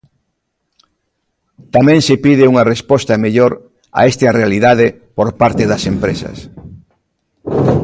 Tamén 1.75 1.99
se 2.07 2.15
pide 2.25 2.43
unha 2.51 2.67
resposta 2.73 3.21
mellor 3.25 3.51
a 3.99 4.01
esta 4.11 4.27
realidade 4.39 4.85
por 5.17 5.27
parte 5.41 5.63
das 5.71 5.83
empresas. 5.93 6.37